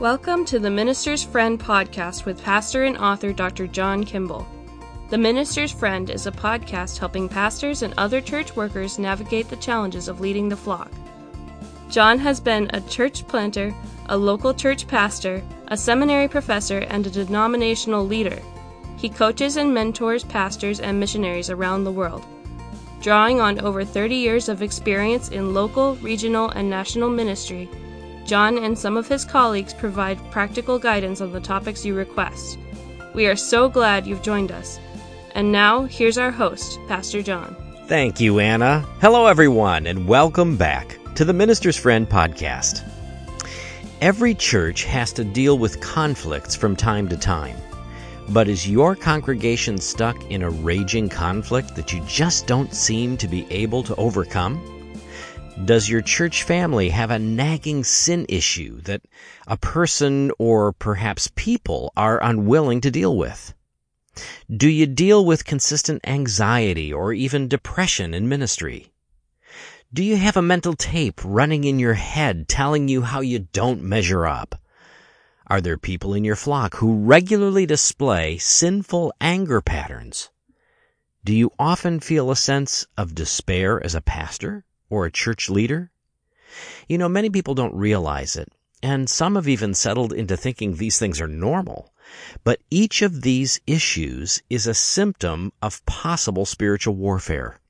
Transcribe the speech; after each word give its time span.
Welcome 0.00 0.46
to 0.46 0.58
the 0.58 0.70
Minister's 0.70 1.22
Friend 1.22 1.60
podcast 1.60 2.24
with 2.24 2.42
pastor 2.42 2.84
and 2.84 2.96
author 2.96 3.34
Dr. 3.34 3.66
John 3.66 4.02
Kimball. 4.02 4.48
The 5.10 5.18
Minister's 5.18 5.72
Friend 5.72 6.08
is 6.08 6.26
a 6.26 6.32
podcast 6.32 6.96
helping 6.96 7.28
pastors 7.28 7.82
and 7.82 7.92
other 7.98 8.22
church 8.22 8.56
workers 8.56 8.98
navigate 8.98 9.50
the 9.50 9.56
challenges 9.56 10.08
of 10.08 10.18
leading 10.18 10.48
the 10.48 10.56
flock. 10.56 10.90
John 11.90 12.18
has 12.18 12.40
been 12.40 12.70
a 12.72 12.80
church 12.80 13.28
planter, 13.28 13.74
a 14.06 14.16
local 14.16 14.54
church 14.54 14.88
pastor, 14.88 15.42
a 15.68 15.76
seminary 15.76 16.28
professor, 16.28 16.78
and 16.78 17.06
a 17.06 17.10
denominational 17.10 18.06
leader. 18.06 18.40
He 18.96 19.10
coaches 19.10 19.58
and 19.58 19.74
mentors 19.74 20.24
pastors 20.24 20.80
and 20.80 20.98
missionaries 20.98 21.50
around 21.50 21.84
the 21.84 21.92
world. 21.92 22.24
Drawing 23.02 23.38
on 23.38 23.60
over 23.60 23.84
30 23.84 24.14
years 24.14 24.48
of 24.48 24.62
experience 24.62 25.28
in 25.28 25.52
local, 25.52 25.96
regional, 25.96 26.48
and 26.48 26.70
national 26.70 27.10
ministry, 27.10 27.68
John 28.30 28.58
and 28.58 28.78
some 28.78 28.96
of 28.96 29.08
his 29.08 29.24
colleagues 29.24 29.74
provide 29.74 30.16
practical 30.30 30.78
guidance 30.78 31.20
on 31.20 31.32
the 31.32 31.40
topics 31.40 31.84
you 31.84 31.96
request. 31.96 32.60
We 33.12 33.26
are 33.26 33.34
so 33.34 33.68
glad 33.68 34.06
you've 34.06 34.22
joined 34.22 34.52
us. 34.52 34.78
And 35.34 35.50
now, 35.50 35.82
here's 35.82 36.16
our 36.16 36.30
host, 36.30 36.78
Pastor 36.86 37.22
John. 37.22 37.56
Thank 37.88 38.20
you, 38.20 38.38
Anna. 38.38 38.86
Hello, 39.00 39.26
everyone, 39.26 39.88
and 39.88 40.06
welcome 40.06 40.56
back 40.56 40.96
to 41.16 41.24
the 41.24 41.32
Minister's 41.32 41.76
Friend 41.76 42.08
podcast. 42.08 42.88
Every 44.00 44.36
church 44.36 44.84
has 44.84 45.12
to 45.14 45.24
deal 45.24 45.58
with 45.58 45.80
conflicts 45.80 46.54
from 46.54 46.76
time 46.76 47.08
to 47.08 47.16
time. 47.16 47.56
But 48.28 48.46
is 48.46 48.70
your 48.70 48.94
congregation 48.94 49.76
stuck 49.76 50.30
in 50.30 50.42
a 50.42 50.50
raging 50.50 51.08
conflict 51.08 51.74
that 51.74 51.92
you 51.92 52.00
just 52.06 52.46
don't 52.46 52.72
seem 52.72 53.16
to 53.16 53.26
be 53.26 53.44
able 53.50 53.82
to 53.82 53.96
overcome? 53.96 54.79
Does 55.64 55.88
your 55.88 56.00
church 56.00 56.42
family 56.42 56.88
have 56.88 57.10
a 57.10 57.18
nagging 57.18 57.84
sin 57.84 58.26
issue 58.28 58.80
that 58.82 59.02
a 59.46 59.56
person 59.56 60.32
or 60.38 60.72
perhaps 60.72 61.30
people 61.36 61.92
are 61.96 62.22
unwilling 62.22 62.80
to 62.80 62.90
deal 62.90 63.16
with? 63.16 63.54
Do 64.50 64.68
you 64.68 64.86
deal 64.86 65.24
with 65.24 65.44
consistent 65.44 66.00
anxiety 66.06 66.92
or 66.92 67.12
even 67.12 67.46
depression 67.46 68.14
in 68.14 68.28
ministry? 68.28 68.92
Do 69.92 70.02
you 70.02 70.16
have 70.16 70.36
a 70.36 70.42
mental 70.42 70.74
tape 70.74 71.20
running 71.22 71.64
in 71.64 71.78
your 71.78 71.94
head 71.94 72.48
telling 72.48 72.88
you 72.88 73.02
how 73.02 73.20
you 73.20 73.40
don't 73.52 73.82
measure 73.82 74.26
up? 74.26 74.60
Are 75.46 75.60
there 75.60 75.76
people 75.76 76.14
in 76.14 76.24
your 76.24 76.36
flock 76.36 76.76
who 76.76 77.04
regularly 77.04 77.66
display 77.66 78.38
sinful 78.38 79.12
anger 79.20 79.60
patterns? 79.60 80.30
Do 81.24 81.34
you 81.34 81.50
often 81.58 82.00
feel 82.00 82.30
a 82.30 82.36
sense 82.36 82.86
of 82.96 83.14
despair 83.14 83.84
as 83.84 83.94
a 83.94 84.00
pastor? 84.00 84.64
Or 84.90 85.06
a 85.06 85.10
church 85.10 85.48
leader? 85.48 85.90
You 86.88 86.98
know, 86.98 87.08
many 87.08 87.30
people 87.30 87.54
don't 87.54 87.74
realize 87.74 88.36
it, 88.36 88.52
and 88.82 89.08
some 89.08 89.36
have 89.36 89.48
even 89.48 89.72
settled 89.72 90.12
into 90.12 90.36
thinking 90.36 90.74
these 90.74 90.98
things 90.98 91.20
are 91.20 91.28
normal. 91.28 91.94
But 92.42 92.60
each 92.70 93.02
of 93.02 93.22
these 93.22 93.60
issues 93.66 94.42
is 94.50 94.66
a 94.66 94.74
symptom 94.74 95.52
of 95.62 95.86
possible 95.86 96.44
spiritual 96.44 96.96
warfare. 96.96 97.60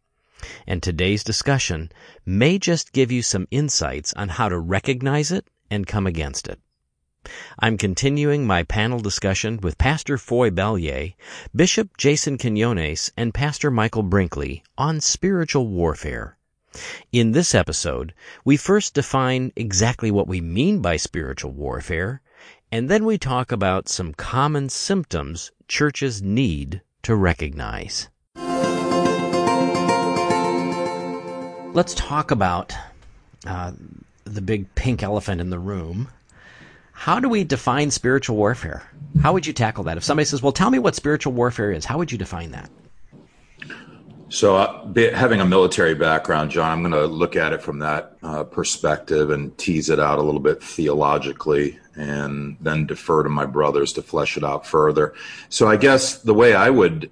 And 0.66 0.82
today's 0.82 1.22
discussion 1.22 1.92
may 2.24 2.58
just 2.58 2.92
give 2.92 3.12
you 3.12 3.22
some 3.22 3.46
insights 3.50 4.14
on 4.14 4.30
how 4.30 4.48
to 4.48 4.58
recognize 4.58 5.30
it 5.30 5.46
and 5.70 5.86
come 5.86 6.06
against 6.06 6.48
it. 6.48 6.58
I'm 7.58 7.76
continuing 7.76 8.46
my 8.46 8.62
panel 8.62 8.98
discussion 8.98 9.58
with 9.60 9.76
Pastor 9.76 10.16
Foye 10.16 10.50
Belyea, 10.50 11.14
Bishop 11.54 11.98
Jayson 11.98 12.38
Quiñones, 12.38 13.12
and 13.14 13.34
Pastor 13.34 13.70
Michael 13.70 14.04
Brinkley 14.04 14.62
on 14.78 15.02
spiritual 15.02 15.68
warfare. 15.68 16.38
In 17.12 17.32
this 17.32 17.54
episode, 17.54 18.14
we 18.44 18.56
first 18.56 18.94
define 18.94 19.52
exactly 19.56 20.10
what 20.10 20.28
we 20.28 20.41
mean 20.41 20.81
by 20.81 20.97
spiritual 20.97 21.50
warfare, 21.50 22.20
and 22.70 22.88
then 22.88 23.04
we 23.04 23.19
talk 23.19 23.50
about 23.50 23.88
some 23.88 24.14
common 24.14 24.69
symptoms 24.69 25.50
churches 25.66 26.22
need 26.22 26.82
to 27.03 27.16
recognize. 27.16 28.08
Let's 31.72 31.94
talk 31.94 32.31
about 32.31 32.75
uh, 33.47 33.72
the 34.25 34.42
big 34.42 34.72
pink 34.75 35.02
elephant 35.02 35.41
in 35.41 35.50
the 35.50 35.58
room. 35.58 36.08
How 36.92 37.19
do 37.19 37.28
we 37.28 37.44
define 37.44 37.91
spiritual 37.91 38.37
warfare? 38.37 38.82
How 39.22 39.32
would 39.32 39.47
you 39.47 39.52
tackle 39.52 39.84
that? 39.84 39.97
If 39.97 40.04
somebody 40.04 40.26
says, 40.26 40.42
Well, 40.42 40.52
tell 40.52 40.70
me 40.70 40.78
what 40.78 40.94
spiritual 40.94 41.32
warfare 41.32 41.72
is, 41.72 41.84
how 41.84 41.98
would 41.98 42.12
you 42.12 42.19
define 42.19 42.50
that? 42.52 42.70
So, 44.30 44.56
uh, 44.56 44.86
having 45.12 45.41
a 45.41 45.44
military 45.44 45.96
background, 45.96 46.52
John, 46.52 46.70
I'm 46.70 46.82
going 46.82 46.92
to 46.92 47.06
look 47.06 47.34
at 47.34 47.52
it 47.52 47.62
from 47.62 47.80
that 47.80 48.16
uh, 48.22 48.44
perspective 48.44 49.30
and 49.30 49.58
tease 49.58 49.91
it 49.91 49.98
out 49.98 50.20
a 50.20 50.22
little 50.22 50.41
bit 50.41 50.62
theologically 50.62 51.80
and 51.96 52.56
then 52.60 52.86
defer 52.86 53.24
to 53.24 53.28
my 53.28 53.44
brothers 53.44 53.92
to 53.94 54.02
flesh 54.02 54.36
it 54.36 54.44
out 54.44 54.64
further. 54.64 55.14
So, 55.48 55.66
I 55.66 55.76
guess 55.76 56.19
the 56.19 56.32
way 56.32 56.54
I 56.54 56.70
would 56.70 57.10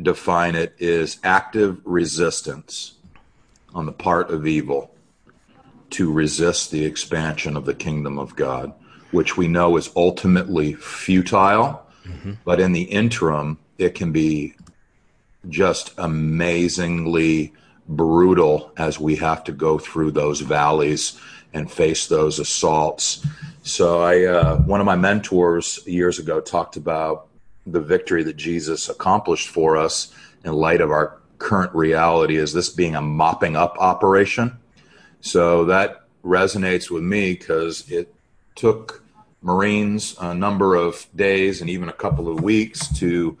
define 0.00 0.56
it 0.56 0.74
is 0.78 1.18
active 1.24 1.80
resistance 1.84 2.98
on 3.74 3.86
the 3.86 3.92
part 3.92 4.30
of 4.30 4.46
evil 4.46 4.94
to 5.90 6.12
resist 6.12 6.70
the 6.70 6.84
expansion 6.84 7.56
of 7.56 7.64
the 7.64 7.74
kingdom 7.74 8.18
of 8.18 8.36
God, 8.36 8.74
which 9.10 9.38
we 9.38 9.48
know 9.48 9.78
is 9.78 9.90
ultimately 9.96 10.74
futile, 10.74 11.82
mm-hmm. 12.04 12.32
but 12.44 12.60
in 12.60 12.72
the 12.72 12.82
interim, 12.82 13.58
it 13.78 13.94
can 13.94 14.12
be 14.12 14.54
just 15.48 15.92
amazingly 15.98 17.52
brutal 17.88 18.72
as 18.76 19.00
we 19.00 19.16
have 19.16 19.42
to 19.44 19.52
go 19.52 19.78
through 19.78 20.12
those 20.12 20.40
valleys 20.40 21.18
and 21.52 21.70
face 21.70 22.06
those 22.06 22.38
assaults. 22.38 23.26
So 23.62 24.02
I, 24.02 24.24
uh, 24.24 24.56
one 24.58 24.80
of 24.80 24.86
my 24.86 24.96
mentors 24.96 25.80
years 25.86 26.18
ago 26.18 26.40
talked 26.40 26.76
about 26.76 27.26
the 27.66 27.80
victory 27.80 28.22
that 28.24 28.36
Jesus 28.36 28.88
accomplished 28.88 29.48
for 29.48 29.76
us 29.76 30.14
in 30.44 30.52
light 30.52 30.80
of 30.80 30.90
our 30.90 31.18
current 31.38 31.74
reality 31.74 32.36
as 32.36 32.52
this 32.52 32.68
being 32.68 32.94
a 32.94 33.00
mopping 33.00 33.56
up 33.56 33.76
operation. 33.78 34.56
So 35.20 35.64
that 35.66 36.04
resonates 36.24 36.90
with 36.90 37.02
me 37.02 37.34
because 37.34 37.90
it 37.90 38.14
took 38.54 39.02
Marines 39.42 40.16
a 40.20 40.34
number 40.34 40.74
of 40.74 41.06
days 41.16 41.60
and 41.60 41.70
even 41.70 41.88
a 41.88 41.94
couple 41.94 42.28
of 42.28 42.42
weeks 42.42 42.92
to 42.98 43.36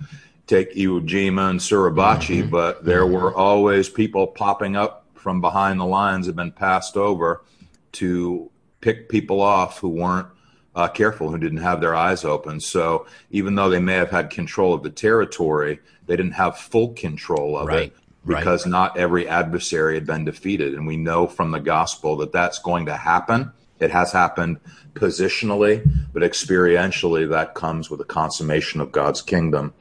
take 0.50 0.74
Iwo 0.74 1.06
Jima 1.06 1.50
and 1.50 1.60
Suribachi, 1.60 2.40
mm-hmm. 2.40 2.50
but 2.50 2.84
there 2.84 3.06
were 3.06 3.32
always 3.32 3.88
people 3.88 4.26
popping 4.26 4.74
up 4.74 5.06
from 5.14 5.40
behind 5.40 5.78
the 5.78 5.86
lines 5.86 6.26
that 6.26 6.32
had 6.32 6.36
been 6.36 6.52
passed 6.52 6.96
over 6.96 7.44
to 7.92 8.50
pick 8.80 9.08
people 9.08 9.40
off 9.40 9.78
who 9.78 9.88
weren't 9.88 10.26
uh, 10.74 10.88
careful, 10.88 11.30
who 11.30 11.38
didn't 11.38 11.58
have 11.58 11.80
their 11.80 11.94
eyes 11.94 12.24
open. 12.24 12.58
So 12.58 13.06
even 13.30 13.54
though 13.54 13.70
they 13.70 13.78
may 13.78 13.94
have 13.94 14.10
had 14.10 14.30
control 14.30 14.74
of 14.74 14.82
the 14.82 14.90
territory, 14.90 15.78
they 16.06 16.16
didn't 16.16 16.32
have 16.32 16.58
full 16.58 16.94
control 16.94 17.56
of 17.56 17.68
right. 17.68 17.82
it 17.84 17.96
because 18.26 18.66
right. 18.66 18.70
not 18.70 18.96
every 18.96 19.28
adversary 19.28 19.94
had 19.94 20.06
been 20.06 20.24
defeated. 20.24 20.74
And 20.74 20.86
we 20.86 20.96
know 20.96 21.28
from 21.28 21.52
the 21.52 21.60
gospel 21.60 22.16
that 22.18 22.32
that's 22.32 22.58
going 22.58 22.86
to 22.86 22.96
happen. 22.96 23.52
It 23.78 23.90
has 23.90 24.12
happened 24.12 24.58
positionally, 24.94 25.88
but 26.12 26.22
experientially, 26.22 27.28
that 27.30 27.54
comes 27.54 27.88
with 27.88 27.98
the 27.98 28.04
consummation 28.04 28.80
of 28.80 28.92
God's 28.92 29.22
kingdom. 29.22 29.72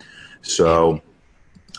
So, 0.41 1.01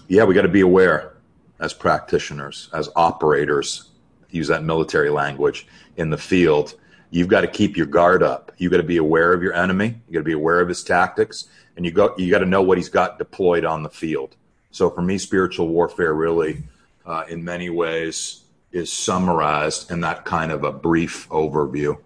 yeah, 0.08 0.24
we 0.24 0.34
got 0.34 0.42
to 0.42 0.48
be 0.48 0.60
aware 0.60 1.14
as 1.60 1.74
practitioners, 1.74 2.68
as 2.72 2.88
operators, 2.96 3.90
use 4.30 4.48
that 4.48 4.62
military 4.62 5.10
language 5.10 5.66
in 5.96 6.10
the 6.10 6.18
field. 6.18 6.74
You've 7.10 7.28
got 7.28 7.40
to 7.42 7.48
keep 7.48 7.76
your 7.76 7.86
guard 7.86 8.22
up. 8.22 8.52
You've 8.58 8.70
got 8.70 8.78
to 8.78 8.82
be 8.82 8.96
aware 8.96 9.32
of 9.32 9.42
your 9.42 9.52
enemy. 9.52 9.96
You 10.08 10.14
got 10.14 10.20
to 10.20 10.24
be 10.24 10.32
aware 10.32 10.60
of 10.60 10.68
his 10.68 10.84
tactics, 10.84 11.48
and 11.76 11.84
you 11.84 11.92
got 11.92 12.18
you 12.18 12.30
got 12.30 12.38
to 12.38 12.46
know 12.46 12.62
what 12.62 12.78
he's 12.78 12.88
got 12.88 13.18
deployed 13.18 13.64
on 13.64 13.82
the 13.82 13.90
field. 13.90 14.36
So, 14.70 14.90
for 14.90 15.02
me, 15.02 15.18
spiritual 15.18 15.68
warfare 15.68 16.14
really, 16.14 16.62
uh, 17.04 17.24
in 17.28 17.42
many 17.42 17.68
ways, 17.70 18.42
is 18.72 18.92
summarized 18.92 19.90
in 19.90 20.00
that 20.02 20.24
kind 20.24 20.52
of 20.52 20.62
a 20.64 20.72
brief 20.72 21.28
overview. 21.30 21.98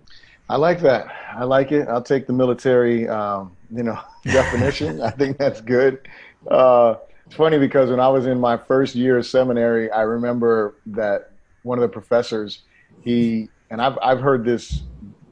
I 0.48 0.56
like 0.56 0.80
that. 0.80 1.06
I 1.34 1.44
like 1.44 1.72
it. 1.72 1.88
I'll 1.88 2.02
take 2.02 2.26
the 2.26 2.32
military, 2.32 3.08
um, 3.08 3.56
you 3.70 3.82
know, 3.82 3.98
definition. 4.24 5.00
I 5.00 5.10
think 5.10 5.38
that's 5.38 5.60
good. 5.60 6.06
Uh, 6.50 6.96
it's 7.26 7.36
funny 7.36 7.58
because 7.58 7.90
when 7.90 8.00
I 8.00 8.08
was 8.08 8.26
in 8.26 8.38
my 8.38 8.56
first 8.56 8.94
year 8.94 9.18
of 9.18 9.26
seminary, 9.26 9.90
I 9.90 10.02
remember 10.02 10.74
that 10.86 11.30
one 11.62 11.78
of 11.78 11.82
the 11.82 11.88
professors, 11.88 12.62
he 13.02 13.48
and 13.70 13.80
I've 13.80 13.98
I've 14.02 14.20
heard 14.20 14.44
this, 14.44 14.82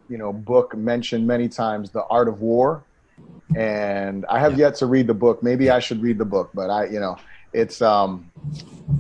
you 0.08 0.18
know, 0.18 0.32
book 0.32 0.76
mentioned 0.76 1.26
many 1.26 1.48
times, 1.48 1.90
The 1.90 2.04
Art 2.04 2.28
of 2.28 2.40
War, 2.40 2.82
and 3.54 4.24
I 4.26 4.40
have 4.40 4.58
yet 4.58 4.74
to 4.76 4.86
read 4.86 5.06
the 5.06 5.14
book. 5.14 5.42
Maybe 5.42 5.70
I 5.70 5.78
should 5.78 6.00
read 6.02 6.18
the 6.18 6.24
book, 6.24 6.50
but 6.54 6.70
I, 6.70 6.86
you 6.86 6.98
know, 7.00 7.18
it's 7.52 7.82
um, 7.82 8.30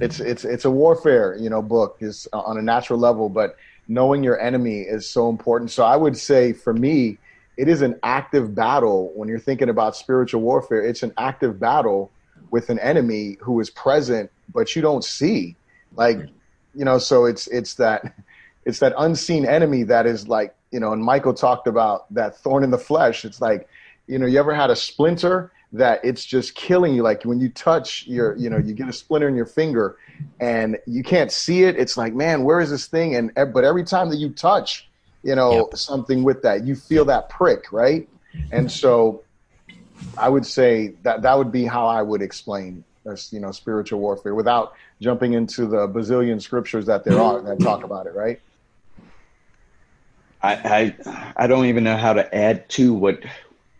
it's 0.00 0.20
it's 0.20 0.44
it's 0.44 0.64
a 0.64 0.70
warfare, 0.70 1.36
you 1.36 1.48
know, 1.48 1.62
book 1.62 1.96
is 2.00 2.28
on 2.32 2.58
a 2.58 2.62
natural 2.62 2.98
level, 2.98 3.28
but 3.28 3.56
knowing 3.88 4.22
your 4.22 4.40
enemy 4.40 4.80
is 4.80 5.08
so 5.08 5.28
important. 5.28 5.70
So 5.70 5.84
I 5.84 5.96
would 5.96 6.16
say 6.16 6.52
for 6.52 6.72
me, 6.72 7.18
it 7.62 7.68
is 7.68 7.80
an 7.80 7.96
active 8.02 8.56
battle 8.56 9.12
when 9.14 9.28
you're 9.28 9.38
thinking 9.38 9.68
about 9.68 9.94
spiritual 9.94 10.40
warfare. 10.40 10.82
It's 10.82 11.04
an 11.04 11.12
active 11.16 11.60
battle 11.60 12.10
with 12.50 12.70
an 12.70 12.80
enemy 12.80 13.36
who 13.40 13.60
is 13.60 13.70
present, 13.70 14.32
but 14.52 14.74
you 14.74 14.82
don't 14.82 15.04
see. 15.04 15.54
Like, 15.94 16.18
you 16.74 16.84
know, 16.84 16.98
so 16.98 17.24
it's 17.24 17.46
it's 17.46 17.74
that 17.74 18.14
it's 18.64 18.80
that 18.80 18.94
unseen 18.98 19.46
enemy 19.46 19.84
that 19.84 20.06
is 20.06 20.26
like 20.26 20.56
you 20.72 20.80
know 20.80 20.92
and 20.92 21.02
michael 21.02 21.34
talked 21.34 21.66
about 21.66 22.12
that 22.12 22.36
thorn 22.38 22.62
in 22.62 22.70
the 22.70 22.78
flesh 22.78 23.24
it's 23.24 23.40
like 23.40 23.68
you 24.06 24.18
know 24.18 24.26
you 24.26 24.38
ever 24.38 24.54
had 24.54 24.70
a 24.70 24.76
splinter 24.76 25.50
that 25.72 26.00
it's 26.04 26.24
just 26.24 26.54
killing 26.54 26.94
you 26.94 27.02
like 27.02 27.24
when 27.24 27.40
you 27.40 27.48
touch 27.48 28.06
your 28.06 28.36
you 28.36 28.48
know 28.48 28.58
you 28.58 28.72
get 28.72 28.88
a 28.88 28.92
splinter 28.92 29.26
in 29.26 29.34
your 29.34 29.46
finger 29.46 29.96
and 30.38 30.78
you 30.86 31.02
can't 31.02 31.32
see 31.32 31.64
it 31.64 31.76
it's 31.76 31.96
like 31.96 32.14
man 32.14 32.44
where 32.44 32.60
is 32.60 32.70
this 32.70 32.86
thing 32.86 33.16
and 33.16 33.32
but 33.52 33.64
every 33.64 33.82
time 33.82 34.08
that 34.08 34.18
you 34.18 34.30
touch 34.30 34.88
you 35.22 35.34
know 35.34 35.52
yep. 35.52 35.76
something 35.76 36.22
with 36.22 36.42
that 36.42 36.66
you 36.66 36.74
feel 36.74 37.04
that 37.04 37.28
prick 37.28 37.72
right 37.72 38.08
and 38.50 38.70
so 38.70 39.22
i 40.18 40.28
would 40.28 40.46
say 40.46 40.88
that 41.02 41.22
that 41.22 41.36
would 41.36 41.52
be 41.52 41.64
how 41.64 41.86
i 41.86 42.02
would 42.02 42.22
explain 42.22 42.82
this. 43.04 43.32
you 43.32 43.40
know 43.40 43.52
spiritual 43.52 44.00
warfare 44.00 44.34
without 44.34 44.74
jumping 45.00 45.32
into 45.34 45.66
the 45.66 45.88
bazillion 45.88 46.40
scriptures 46.40 46.86
that 46.86 47.04
there 47.04 47.20
are 47.20 47.40
that 47.40 47.58
talk 47.60 47.84
about 47.84 48.06
it 48.06 48.14
right 48.14 48.40
I, 50.42 50.54
I 51.04 51.34
I 51.44 51.46
don't 51.46 51.66
even 51.66 51.84
know 51.84 51.96
how 51.96 52.12
to 52.12 52.34
add 52.34 52.68
to 52.70 52.94
what 52.94 53.20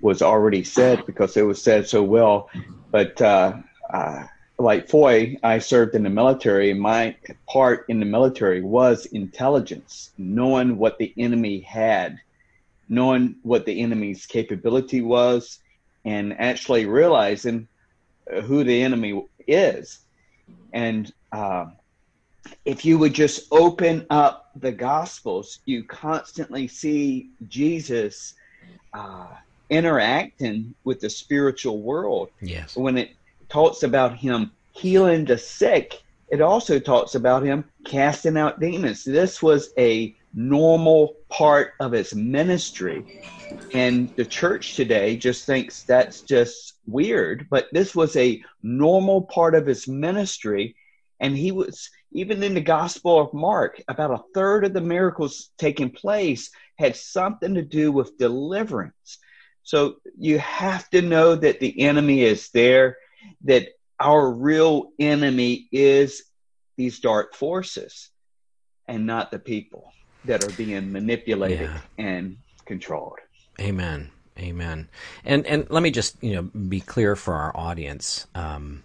was 0.01 0.21
already 0.21 0.65
said 0.65 1.05
because 1.07 1.37
it 1.37 1.43
was 1.43 1.63
said 1.63 1.89
so 1.89 2.03
well. 2.03 2.51
But 2.91 3.21
uh, 3.23 3.55
uh, 3.91 4.27
like 4.63 4.89
Foye, 4.89 5.37
I 5.43 5.59
served 5.59 5.95
in 5.95 6.03
the 6.03 6.11
military. 6.11 6.73
My 6.73 7.17
part 7.49 7.85
in 7.89 8.01
the 8.01 8.07
military 8.07 8.63
was 8.63 9.07
intelligence, 9.07 10.11
knowing 10.17 10.79
what 10.79 10.99
the 10.99 11.13
enemy 11.19 11.61
had, 11.61 12.19
knowing 12.89 13.37
what 13.43 13.67
the 13.67 13.81
enemy's 13.81 14.25
capability 14.25 15.03
was, 15.03 15.59
and 16.05 16.39
actually 16.41 16.87
realizing 16.87 17.69
who 18.45 18.65
the 18.65 18.83
enemy 18.83 19.25
is. 19.47 19.99
And 20.73 21.13
uh, 21.33 21.67
if 22.65 22.85
you 22.85 22.99
would 22.99 23.15
just 23.15 23.53
open 23.53 24.07
up 24.11 24.51
the 24.57 24.73
Gospels, 24.73 25.61
you 25.65 25.85
constantly 25.85 26.69
see 26.69 27.31
Jesus 27.49 28.35
uh, 28.95 29.29
interacting 29.71 30.75
with 30.85 31.01
the 31.01 31.11
spiritual 31.11 31.83
world. 31.83 32.31
Yes. 32.41 32.77
When 32.77 32.99
it 32.99 33.11
talks 33.53 33.83
about 33.83 34.17
him 34.17 34.51
healing 34.73 35.27
the 35.27 35.37
sick, 35.37 36.03
it 36.31 36.41
also 36.41 36.79
talks 36.79 37.15
about 37.15 37.43
him 37.43 37.65
casting 37.85 38.39
out 38.39 38.59
demons. 38.59 39.05
This 39.05 39.43
was 39.43 39.73
a 39.79 40.17
normal 40.35 41.17
part 41.29 41.75
of 41.79 41.93
his 41.93 42.15
ministry. 42.15 43.23
And 43.75 44.09
the 44.17 44.25
church 44.25 44.75
today 44.77 45.17
just 45.17 45.45
thinks 45.45 45.83
that's 45.83 46.23
just 46.23 46.79
weird, 46.87 47.47
but 47.51 47.67
this 47.73 47.95
was 47.95 48.17
a 48.17 48.43
normal 48.63 49.23
part 49.23 49.55
of 49.55 49.67
his 49.67 49.87
ministry. 49.87 50.75
And 51.21 51.37
he 51.37 51.53
was 51.53 51.91
even 52.13 52.43
in 52.43 52.55
the 52.55 52.61
Gospel 52.61 53.21
of 53.21 53.35
Mark, 53.35 53.83
about 53.89 54.11
a 54.11 54.25
third 54.35 54.65
of 54.65 54.73
the 54.73 54.81
miracles 54.81 55.51
taking 55.59 55.91
place 55.91 56.51
had 56.79 56.97
something 56.97 57.55
to 57.55 57.63
do 57.63 57.93
with 57.93 58.19
deliverance. 58.19 59.19
So 59.63 59.97
you 60.19 60.39
have 60.39 60.89
to 60.91 61.03
know 61.03 61.35
that 61.37 61.61
the 61.61 61.81
enemy 61.81 62.23
is 62.23 62.51
there, 62.51 62.97
that 63.45 63.69
our 64.01 64.31
real 64.31 64.91
enemy 64.99 65.69
is 65.73 66.25
these 66.77 67.01
dark 67.01 67.35
forces 67.35 68.11
and 68.89 69.07
not 69.07 69.31
the 69.31 69.39
people 69.39 69.93
that 70.25 70.45
are 70.45 70.53
being 70.57 70.93
manipulated 70.93 71.71
yeah. 71.71 71.81
and 71.99 72.37
controlled. 72.65 73.19
Amen. 73.61 74.11
Amen. 74.39 74.89
And 75.25 75.47
and 75.47 75.71
let 75.71 75.83
me 75.83 75.91
just 75.91 76.17
you 76.23 76.35
know 76.35 76.43
be 76.43 76.81
clear 76.81 77.17
for 77.17 77.35
our 77.35 77.57
audience. 77.57 78.27
Um, 78.35 78.83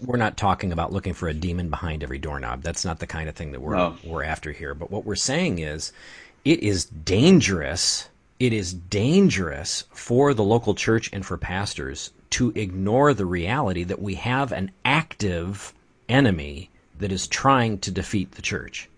we're 0.00 0.16
not 0.16 0.36
talking 0.36 0.72
about 0.72 0.92
looking 0.92 1.14
for 1.14 1.28
a 1.28 1.34
demon 1.34 1.68
behind 1.68 2.02
every 2.02 2.18
doorknob. 2.18 2.62
That's 2.62 2.84
not 2.84 2.98
the 2.98 3.06
kind 3.06 3.28
of 3.28 3.34
thing 3.34 3.52
that 3.52 3.60
we're 3.60 3.76
no. 3.76 3.96
we're 4.04 4.24
after 4.24 4.52
here. 4.52 4.74
But 4.74 4.90
what 4.90 5.04
we're 5.04 5.16
saying 5.16 5.58
is, 5.58 5.92
it 6.44 6.62
is 6.62 6.84
dangerous. 6.84 8.08
It 8.38 8.52
is 8.52 8.72
dangerous 8.72 9.84
for 9.90 10.32
the 10.32 10.44
local 10.44 10.74
church 10.74 11.10
and 11.12 11.26
for 11.26 11.36
pastors 11.36 12.12
to 12.30 12.52
ignore 12.54 13.14
the 13.14 13.26
reality 13.26 13.84
that 13.84 14.00
we 14.00 14.14
have 14.14 14.52
an 14.52 14.70
active 14.84 15.72
enemy 16.08 16.70
that 16.98 17.12
is 17.12 17.26
trying 17.26 17.78
to 17.78 17.90
defeat 17.90 18.32
the 18.32 18.42
church. 18.42 18.88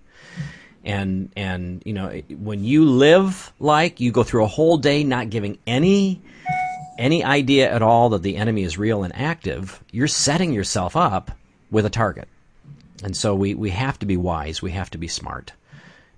And 0.83 1.31
and 1.37 1.83
you 1.85 1.93
know 1.93 2.09
when 2.31 2.65
you 2.65 2.87
live 2.87 3.53
like 3.59 4.01
you 4.01 4.13
go 4.13 4.23
through 4.23 4.45
a 4.45 4.49
whole 4.49 4.79
day 4.79 5.05
not 5.05 5.29
giving 5.29 5.59
any 5.67 6.23
any 6.99 7.25
idea 7.25 7.71
at 7.71 7.83
all 7.83 8.11
that 8.11 8.23
the 8.23 8.37
enemy 8.37 8.63
is 8.63 8.79
real 8.79 9.03
and 9.03 9.15
active, 9.17 9.83
you're 9.91 10.07
setting 10.07 10.53
yourself 10.53 10.95
up 10.97 11.31
with 11.71 11.87
a 11.87 11.91
target. 11.91 12.29
And 13.03 13.17
so 13.17 13.35
we, 13.35 13.55
we 13.55 13.71
have 13.71 13.99
to 14.01 14.07
be 14.07 14.19
wise, 14.19 14.61
we 14.61 14.73
have 14.73 14.91
to 14.91 14.99
be 14.99 15.09
smart, 15.09 15.53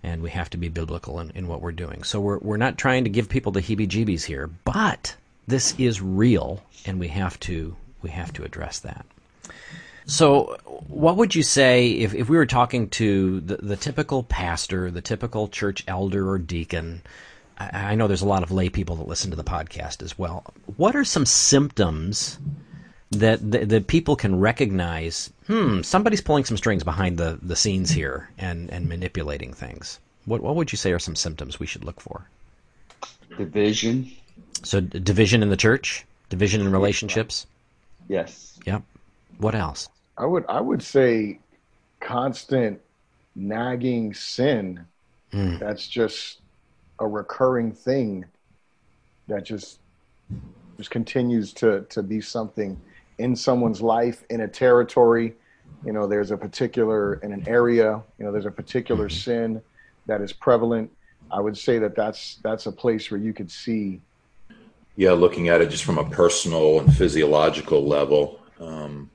and 0.02 0.22
we 0.22 0.30
have 0.30 0.50
to 0.50 0.56
be 0.56 0.68
biblical 0.68 1.20
in, 1.20 1.30
in 1.30 1.46
what 1.46 1.60
we're 1.60 1.70
doing. 1.70 2.02
So 2.02 2.20
we're, 2.20 2.38
we're 2.38 2.56
not 2.56 2.78
trying 2.78 3.04
to 3.04 3.10
give 3.10 3.28
people 3.28 3.52
the 3.52 3.62
heebie 3.62 3.88
jeebies 3.88 4.24
here, 4.24 4.50
but 4.64 5.14
this 5.46 5.74
is 5.78 6.00
real, 6.00 6.62
and 6.86 6.98
we 6.98 7.08
have 7.08 7.38
to 7.40 7.76
we 8.02 8.10
have 8.10 8.32
to 8.34 8.44
address 8.44 8.80
that. 8.80 9.06
So, 10.04 10.56
what 10.88 11.16
would 11.16 11.34
you 11.34 11.44
say 11.44 11.90
if, 11.90 12.12
if 12.12 12.28
we 12.28 12.36
were 12.36 12.46
talking 12.46 12.88
to 12.90 13.40
the, 13.40 13.56
the 13.58 13.76
typical 13.76 14.24
pastor, 14.24 14.90
the 14.90 15.00
typical 15.00 15.46
church 15.46 15.84
elder 15.86 16.28
or 16.28 16.38
deacon 16.38 17.02
I 17.72 17.94
know 17.94 18.08
there's 18.08 18.22
a 18.22 18.26
lot 18.26 18.42
of 18.42 18.50
lay 18.50 18.68
people 18.68 18.96
that 18.96 19.08
listen 19.08 19.30
to 19.30 19.36
the 19.36 19.44
podcast 19.44 20.02
as 20.02 20.18
well. 20.18 20.44
What 20.76 20.96
are 20.96 21.04
some 21.04 21.26
symptoms 21.26 22.38
that 23.10 23.38
that 23.50 23.86
people 23.86 24.16
can 24.16 24.40
recognize? 24.40 25.30
Hmm, 25.46 25.82
somebody's 25.82 26.20
pulling 26.20 26.44
some 26.44 26.56
strings 26.56 26.82
behind 26.82 27.18
the, 27.18 27.38
the 27.42 27.56
scenes 27.56 27.90
here 27.90 28.30
and, 28.38 28.70
and 28.70 28.88
manipulating 28.88 29.52
things. 29.52 30.00
What 30.24 30.40
what 30.40 30.56
would 30.56 30.72
you 30.72 30.78
say 30.78 30.92
are 30.92 30.98
some 30.98 31.16
symptoms 31.16 31.60
we 31.60 31.66
should 31.66 31.84
look 31.84 32.00
for? 32.00 32.26
Division. 33.36 34.10
So 34.62 34.81
division 34.81 35.43
in 35.43 35.49
the 35.49 35.56
church, 35.56 36.06
division 36.29 36.61
in 36.61 36.70
relationships. 36.70 37.46
Yes. 38.08 38.58
Yep. 38.67 38.82
What 39.38 39.55
else? 39.55 39.88
I 40.19 40.26
would 40.26 40.44
I 40.49 40.61
would 40.61 40.82
say 40.82 41.40
constant 42.00 42.81
nagging 43.34 44.14
sin. 44.14 44.84
Mm. 45.32 45.58
That's 45.58 45.88
just 45.88 46.40
a 46.99 47.06
recurring 47.06 47.73
thing 47.73 48.25
that 49.29 49.44
just 49.44 49.79
just 50.76 50.90
continues 50.90 51.52
to 51.55 51.82
to 51.90 52.02
be 52.02 52.20
something 52.20 52.81
in 53.19 53.37
someone's 53.37 53.81
life 53.81 54.25
in 54.31 54.43
a 54.43 54.49
territory 54.49 55.34
you 55.84 55.93
know 55.93 56.06
there's 56.06 56.31
a 56.31 56.36
particular 56.36 57.15
in 57.15 57.32
an 57.32 57.46
area 57.46 58.03
you 58.19 58.24
know 58.24 58.32
there's 58.32 58.46
a 58.46 58.51
particular 58.51 59.08
mm-hmm. 59.08 59.17
sin 59.17 59.62
that 60.06 60.20
is 60.20 60.32
prevalent 60.32 60.91
i 61.31 61.41
would 61.41 61.56
say 61.56 61.79
that 61.79 61.94
that's 61.94 62.36
that's 62.43 62.67
a 62.67 62.72
place 62.72 63.10
where 63.10 63.20
you 63.20 63.32
could 63.32 63.51
see 63.51 64.01
yeah 64.96 65.13
looking 65.13 65.49
at 65.49 65.61
it 65.61 65.70
just 65.70 65.84
from 65.84 65.99
a 65.99 66.11
personal 66.11 66.81
and 66.81 66.94
physiological 66.94 67.87
level 67.87 68.41
um, 68.61 69.11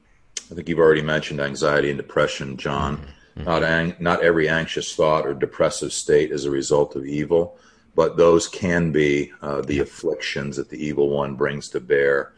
i 0.51 0.55
think 0.55 0.67
you've 0.69 0.79
already 0.79 1.01
mentioned 1.01 1.39
anxiety 1.39 1.89
and 1.89 1.97
depression 1.97 2.57
john 2.57 2.97
mm-hmm. 2.97 3.43
not 3.43 3.63
ang- 3.63 3.95
not 3.99 4.23
every 4.23 4.49
anxious 4.49 4.95
thought 4.95 5.25
or 5.25 5.33
depressive 5.33 5.93
state 5.93 6.31
is 6.31 6.45
a 6.45 6.51
result 6.51 6.95
of 6.95 7.05
evil 7.05 7.57
but 7.97 8.15
those 8.15 8.47
can 8.47 8.91
be 8.91 9.33
uh, 9.41 9.61
the 9.61 9.79
afflictions 9.79 10.55
that 10.55 10.69
the 10.69 10.77
evil 10.77 11.09
one 11.09 11.33
brings 11.33 11.67
to 11.69 11.79
bear. 11.79 12.31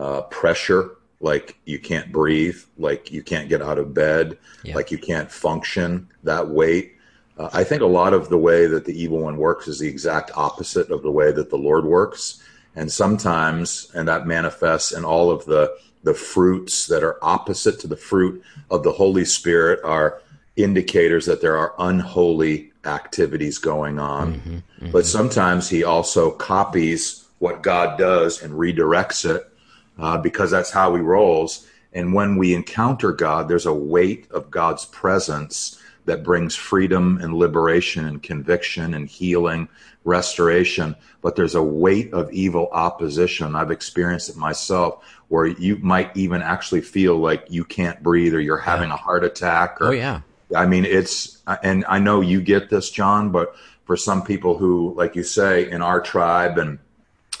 Uh, 0.00 0.22
pressure, 0.22 0.96
like 1.20 1.56
you 1.64 1.78
can't 1.78 2.10
breathe, 2.10 2.58
like 2.76 3.12
you 3.12 3.22
can't 3.22 3.48
get 3.48 3.62
out 3.62 3.78
of 3.78 3.94
bed, 3.94 4.36
yeah. 4.64 4.74
like 4.74 4.90
you 4.90 4.98
can't 4.98 5.30
function, 5.30 6.08
that 6.24 6.48
weight. 6.48 6.96
Uh, 7.38 7.48
I 7.52 7.62
think 7.62 7.82
a 7.82 7.86
lot 7.86 8.14
of 8.14 8.28
the 8.28 8.36
way 8.36 8.66
that 8.66 8.84
the 8.84 9.00
evil 9.00 9.20
one 9.20 9.36
works 9.36 9.68
is 9.68 9.78
the 9.78 9.88
exact 9.88 10.32
opposite 10.34 10.90
of 10.90 11.04
the 11.04 11.12
way 11.12 11.30
that 11.30 11.50
the 11.50 11.56
Lord 11.56 11.84
works. 11.84 12.42
And 12.76 12.92
sometimes, 12.92 13.90
and 13.94 14.06
that 14.06 14.26
manifests 14.26 14.92
in 14.92 15.04
all 15.04 15.30
of 15.30 15.44
the, 15.46 15.74
the 16.02 16.14
fruits 16.14 16.86
that 16.86 17.02
are 17.02 17.18
opposite 17.22 17.80
to 17.80 17.88
the 17.88 17.96
fruit 17.96 18.42
of 18.70 18.82
the 18.82 18.92
Holy 18.92 19.24
Spirit 19.24 19.80
are 19.82 20.20
indicators 20.56 21.26
that 21.26 21.40
there 21.40 21.56
are 21.56 21.74
unholy 21.78 22.72
activities 22.84 23.58
going 23.58 23.98
on. 23.98 24.34
Mm-hmm, 24.34 24.54
mm-hmm. 24.54 24.90
But 24.90 25.06
sometimes 25.06 25.68
he 25.68 25.84
also 25.84 26.30
copies 26.30 27.24
what 27.38 27.62
God 27.62 27.98
does 27.98 28.42
and 28.42 28.52
redirects 28.54 29.28
it 29.28 29.50
uh, 29.98 30.18
because 30.18 30.50
that's 30.50 30.70
how 30.70 30.94
he 30.94 31.00
rolls. 31.00 31.66
And 31.92 32.12
when 32.12 32.36
we 32.36 32.54
encounter 32.54 33.12
God, 33.12 33.48
there's 33.48 33.66
a 33.66 33.72
weight 33.72 34.30
of 34.30 34.50
God's 34.50 34.84
presence 34.84 35.80
that 36.06 36.22
brings 36.22 36.54
freedom 36.56 37.18
and 37.20 37.34
liberation 37.34 38.06
and 38.06 38.22
conviction 38.22 38.94
and 38.94 39.08
healing, 39.08 39.68
restoration. 40.04 40.96
But 41.20 41.36
there's 41.36 41.54
a 41.54 41.62
weight 41.62 42.12
of 42.14 42.32
evil 42.32 42.68
opposition. 42.72 43.54
I've 43.54 43.70
experienced 43.70 44.30
it 44.30 44.36
myself 44.36 45.04
where 45.28 45.46
you 45.46 45.76
might 45.76 46.16
even 46.16 46.42
actually 46.42 46.80
feel 46.80 47.16
like 47.16 47.44
you 47.50 47.64
can't 47.64 48.02
breathe 48.02 48.34
or 48.34 48.40
you're 48.40 48.56
having 48.56 48.88
yeah. 48.88 48.94
a 48.94 48.98
heart 48.98 49.24
attack. 49.24 49.80
Or, 49.80 49.88
oh, 49.88 49.90
yeah. 49.90 50.20
I 50.54 50.64
mean, 50.66 50.84
it's, 50.84 51.42
and 51.62 51.84
I 51.88 51.98
know 51.98 52.20
you 52.20 52.40
get 52.40 52.70
this, 52.70 52.90
John, 52.90 53.30
but 53.30 53.56
for 53.84 53.96
some 53.96 54.22
people 54.22 54.56
who, 54.56 54.94
like 54.96 55.16
you 55.16 55.24
say, 55.24 55.68
in 55.68 55.82
our 55.82 56.00
tribe 56.00 56.58
and 56.58 56.78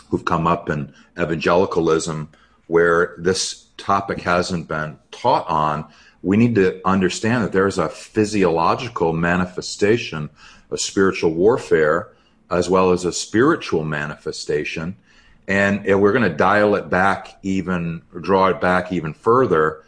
who've 0.08 0.24
come 0.24 0.46
up 0.46 0.68
in 0.68 0.92
evangelicalism, 1.18 2.30
where 2.66 3.14
this 3.18 3.66
topic 3.76 4.20
hasn't 4.22 4.66
been 4.66 4.98
taught 5.12 5.48
on, 5.48 5.86
we 6.22 6.36
need 6.36 6.54
to 6.56 6.80
understand 6.86 7.44
that 7.44 7.52
there's 7.52 7.78
a 7.78 7.88
physiological 7.88 9.12
manifestation 9.12 10.30
of 10.70 10.80
spiritual 10.80 11.32
warfare 11.32 12.12
as 12.50 12.68
well 12.68 12.92
as 12.92 13.04
a 13.04 13.12
spiritual 13.12 13.84
manifestation. 13.84 14.96
And 15.48 15.86
if 15.86 15.98
we're 15.98 16.12
going 16.12 16.30
to 16.30 16.36
dial 16.36 16.74
it 16.74 16.90
back 16.90 17.38
even, 17.42 18.02
draw 18.20 18.48
it 18.48 18.60
back 18.60 18.92
even 18.92 19.14
further, 19.14 19.84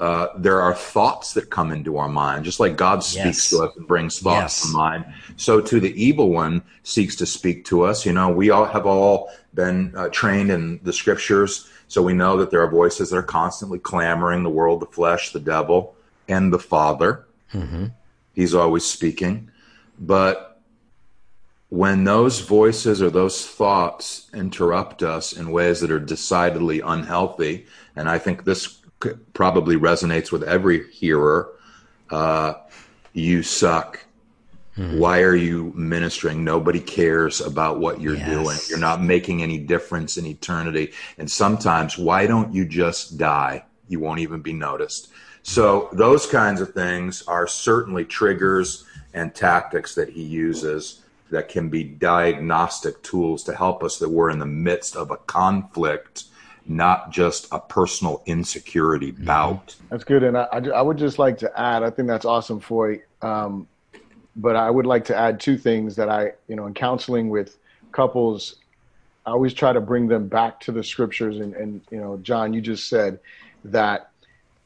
uh, 0.00 0.28
there 0.36 0.60
are 0.60 0.74
thoughts 0.74 1.34
that 1.34 1.48
come 1.48 1.70
into 1.70 1.96
our 1.96 2.08
mind, 2.08 2.44
just 2.44 2.58
like 2.58 2.76
God 2.76 3.04
speaks 3.04 3.24
yes. 3.24 3.50
to 3.50 3.58
us 3.64 3.76
and 3.76 3.86
brings 3.86 4.18
thoughts 4.18 4.60
yes. 4.60 4.62
to 4.62 4.76
mind. 4.76 5.04
So, 5.36 5.60
to 5.60 5.78
the 5.78 5.92
evil 6.02 6.30
one 6.30 6.62
seeks 6.82 7.14
to 7.16 7.26
speak 7.26 7.64
to 7.66 7.82
us. 7.82 8.04
You 8.04 8.12
know, 8.12 8.28
we 8.28 8.50
all 8.50 8.64
have 8.64 8.84
all 8.84 9.30
been 9.54 9.94
uh, 9.96 10.08
trained 10.08 10.50
in 10.50 10.80
the 10.82 10.92
scriptures, 10.92 11.70
so 11.92 12.00
we 12.00 12.14
know 12.14 12.38
that 12.38 12.50
there 12.50 12.62
are 12.62 12.70
voices 12.70 13.10
that 13.10 13.18
are 13.18 13.22
constantly 13.22 13.78
clamoring: 13.78 14.44
the 14.44 14.48
world, 14.48 14.80
the 14.80 14.86
flesh, 14.86 15.30
the 15.30 15.38
devil, 15.38 15.94
and 16.26 16.50
the 16.50 16.58
Father. 16.58 17.26
Mm-hmm. 17.52 17.88
He's 18.32 18.54
always 18.54 18.86
speaking, 18.86 19.50
but 19.98 20.58
when 21.68 22.04
those 22.04 22.40
voices 22.40 23.02
or 23.02 23.10
those 23.10 23.46
thoughts 23.46 24.30
interrupt 24.32 25.02
us 25.02 25.34
in 25.34 25.50
ways 25.50 25.80
that 25.80 25.90
are 25.90 26.00
decidedly 26.00 26.80
unhealthy, 26.80 27.66
and 27.94 28.08
I 28.08 28.18
think 28.18 28.44
this 28.44 28.78
probably 29.34 29.76
resonates 29.76 30.32
with 30.32 30.44
every 30.44 30.90
hearer, 30.90 31.50
uh, 32.08 32.54
you 33.12 33.42
suck. 33.42 34.00
Hmm. 34.74 34.98
Why 34.98 35.20
are 35.20 35.36
you 35.36 35.72
ministering? 35.74 36.44
Nobody 36.44 36.80
cares 36.80 37.40
about 37.40 37.78
what 37.78 38.00
you're 38.00 38.16
yes. 38.16 38.30
doing. 38.30 38.58
You're 38.68 38.78
not 38.78 39.02
making 39.02 39.42
any 39.42 39.58
difference 39.58 40.16
in 40.16 40.26
eternity. 40.26 40.92
And 41.18 41.30
sometimes, 41.30 41.98
why 41.98 42.26
don't 42.26 42.54
you 42.54 42.64
just 42.64 43.18
die? 43.18 43.64
You 43.88 44.00
won't 44.00 44.20
even 44.20 44.40
be 44.40 44.54
noticed. 44.54 45.08
So, 45.42 45.90
those 45.92 46.26
kinds 46.26 46.60
of 46.60 46.72
things 46.72 47.22
are 47.26 47.46
certainly 47.46 48.04
triggers 48.04 48.84
and 49.12 49.34
tactics 49.34 49.94
that 49.96 50.08
he 50.08 50.22
uses 50.22 51.02
that 51.30 51.48
can 51.48 51.68
be 51.68 51.84
diagnostic 51.84 53.02
tools 53.02 53.44
to 53.44 53.54
help 53.54 53.82
us 53.82 53.98
that 53.98 54.08
we're 54.08 54.30
in 54.30 54.38
the 54.38 54.46
midst 54.46 54.96
of 54.96 55.10
a 55.10 55.16
conflict 55.16 56.24
not 56.64 57.10
just 57.10 57.48
a 57.50 57.58
personal 57.58 58.22
insecurity 58.26 59.12
mm-hmm. 59.12 59.24
bout. 59.24 59.74
That's 59.90 60.04
good. 60.04 60.22
And 60.22 60.36
I, 60.36 60.46
I, 60.52 60.80
would 60.80 60.96
just 60.96 61.18
like 61.18 61.38
to 61.38 61.60
add, 61.60 61.82
I 61.82 61.90
think 61.90 62.08
that's 62.08 62.24
awesome, 62.24 62.60
Foye. 62.60 63.02
Um, 63.20 63.66
but 64.36 64.56
I 64.56 64.70
would 64.70 64.86
like 64.86 65.04
to 65.06 65.16
add 65.16 65.40
two 65.40 65.58
things 65.58 65.96
that 65.96 66.08
I, 66.08 66.32
you 66.48 66.56
know, 66.56 66.66
in 66.66 66.74
counseling 66.74 67.28
with 67.28 67.56
couples, 67.92 68.56
I 69.26 69.30
always 69.30 69.54
try 69.54 69.72
to 69.72 69.80
bring 69.80 70.08
them 70.08 70.28
back 70.28 70.60
to 70.60 70.72
the 70.72 70.82
scriptures. 70.82 71.38
And, 71.38 71.54
and 71.54 71.80
you 71.90 71.98
know, 71.98 72.18
John, 72.22 72.52
you 72.52 72.60
just 72.60 72.88
said 72.88 73.20
that, 73.64 74.10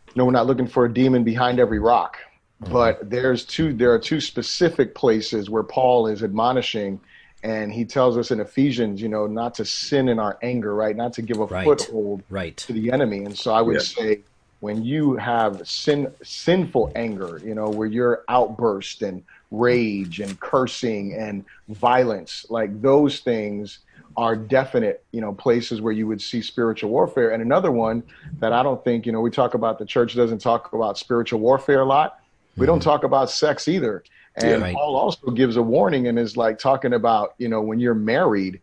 you 0.08 0.12
know, 0.16 0.25
we're 0.25 0.32
not 0.32 0.46
looking 0.46 0.66
for 0.66 0.85
a 0.85 0.92
demon 0.92 1.25
behind 1.25 1.58
every 1.58 1.78
rock. 1.78 2.18
Mm-hmm. 2.62 2.73
But 2.73 3.11
there's 3.11 3.44
two 3.44 3.75
there 3.75 3.92
are 3.92 3.99
two 3.99 4.20
specific 4.20 4.94
places 4.94 5.50
where 5.50 5.62
Paul 5.62 6.06
is 6.06 6.23
admonishing 6.23 7.00
and 7.42 7.73
he 7.73 7.85
tells 7.85 8.16
us 8.16 8.30
in 8.30 8.40
Ephesians, 8.40 9.00
you 9.00 9.08
know, 9.08 9.26
not 9.26 9.54
to 9.56 9.64
sin 9.64 10.08
in 10.08 10.18
our 10.18 10.38
anger, 10.42 10.75
right? 10.75 10.96
Not 10.96 11.12
to 11.14 11.23
give 11.23 11.38
a 11.38 11.44
right. 11.44 11.64
foothold 11.64 12.23
right. 12.30 12.56
to 12.56 12.73
the 12.73 12.90
enemy. 12.90 13.25
And 13.25 13.37
so 13.37 13.52
I 13.52 13.61
would 13.61 13.75
yeah. 13.75 13.80
say 13.80 14.20
when 14.60 14.84
you 14.84 15.16
have 15.16 15.66
sin 15.68 16.12
sinful 16.22 16.92
anger, 16.94 17.40
you 17.44 17.54
know, 17.54 17.68
where 17.68 17.86
you're 17.86 18.25
outburst 18.28 19.02
and 19.02 19.22
rage 19.50 20.20
and 20.20 20.38
cursing 20.40 21.14
and 21.14 21.44
violence, 21.68 22.46
like 22.48 22.80
those 22.80 23.20
things 23.20 23.80
are 24.16 24.34
definite, 24.34 25.04
you 25.12 25.20
know, 25.20 25.32
places 25.32 25.80
where 25.80 25.92
you 25.92 26.06
would 26.06 26.22
see 26.22 26.40
spiritual 26.40 26.90
warfare. 26.90 27.30
And 27.30 27.42
another 27.42 27.70
one 27.70 28.02
that 28.38 28.52
I 28.52 28.62
don't 28.62 28.82
think, 28.82 29.04
you 29.04 29.12
know, 29.12 29.20
we 29.20 29.30
talk 29.30 29.54
about 29.54 29.78
the 29.78 29.84
church 29.84 30.14
doesn't 30.16 30.38
talk 30.38 30.72
about 30.72 30.96
spiritual 30.96 31.40
warfare 31.40 31.80
a 31.80 31.84
lot 31.84 32.20
we 32.56 32.66
don't 32.66 32.78
mm-hmm. 32.78 32.88
talk 32.88 33.04
about 33.04 33.30
sex 33.30 33.68
either. 33.68 34.02
And 34.36 34.50
yeah, 34.50 34.56
right. 34.56 34.75
Paul 34.75 34.96
also 34.96 35.30
gives 35.30 35.56
a 35.56 35.62
warning 35.62 36.08
and 36.08 36.18
is 36.18 36.36
like 36.36 36.58
talking 36.58 36.92
about, 36.92 37.34
you 37.38 37.48
know, 37.48 37.60
when 37.60 37.80
you're 37.80 37.94
married, 37.94 38.60